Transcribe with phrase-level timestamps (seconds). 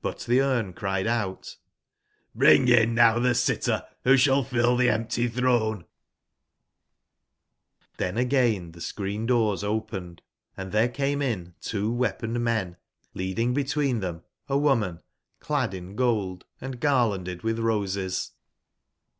[0.00, 1.56] But tbe Smc m 3 165 cried out:
[2.36, 5.86] ''Bring in now tbceittcr, who shall fill tbc empty throne
[7.98, 12.76] t" nSJ^ again the ecreen/doors opened, & there came in two weapon ed men,
[13.12, 15.00] leading between them a woman
[15.40, 18.34] clad in gold and garlanded with roses.